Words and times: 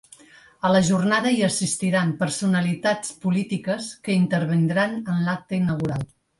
A 0.69 0.69
la 0.75 0.79
jornada 0.87 1.33
hi 1.35 1.43
assistiran 1.47 2.15
personalitats 2.23 3.13
polítiques 3.27 3.93
que 4.09 4.19
intervindran 4.25 5.01
en 5.05 5.25
l’acte 5.29 5.61
inaugural. 5.65 6.07